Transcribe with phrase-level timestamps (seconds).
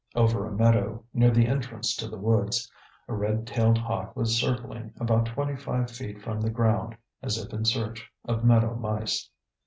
[0.15, 2.71] Over a meadow, near the entrance to the woods,
[3.07, 7.53] a red tailed hawk was circling about twenty five feet from the ground, as if
[7.53, 9.29] in search of meadow mice.